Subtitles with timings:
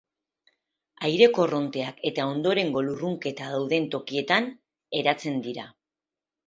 [1.09, 4.53] Aire korronteak eta ondorengo lurrunketa dauden tokietan
[5.03, 5.73] eratzen dira.